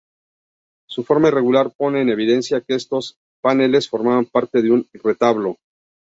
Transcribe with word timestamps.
Su 0.89 1.03
forma 1.03 1.27
irregular 1.27 1.69
pone 1.77 2.01
en 2.01 2.09
evidencia 2.09 2.61
que 2.61 2.73
estos 2.73 3.19
paneles 3.39 3.87
formaban 3.87 4.25
parte 4.25 4.59
de 4.63 4.71
un 4.71 4.89
retablo. 4.93 5.57